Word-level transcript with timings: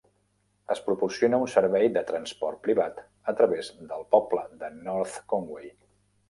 Es 0.75 0.79
proporciona 0.85 1.39
un 1.45 1.51
servei 1.55 1.85
de 1.97 2.03
transport 2.07 2.61
privat 2.69 3.03
a 3.33 3.37
través 3.43 3.71
del 3.91 4.07
poble 4.17 4.43
de 4.65 4.73
North 4.89 5.21
Conway. 5.35 5.71